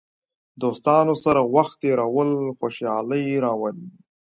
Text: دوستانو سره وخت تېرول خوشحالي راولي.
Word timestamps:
دوستانو 0.61 1.13
سره 1.23 1.41
وخت 1.55 1.75
تېرول 1.83 2.29
خوشحالي 2.59 3.25
راولي. 3.45 3.87